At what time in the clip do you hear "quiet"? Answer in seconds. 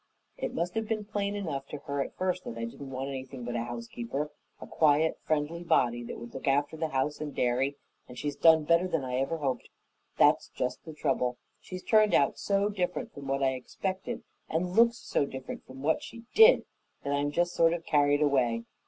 4.65-5.19